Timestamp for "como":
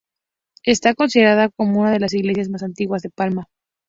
1.49-1.79